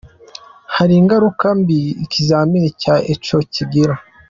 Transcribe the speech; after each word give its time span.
Hari 0.75 0.93
ingaruka 1.01 1.47
mbi 1.59 1.79
ikizamini 2.05 2.67
cya 2.81 2.95
Echo 3.13 3.37
kigira?. 3.53 3.93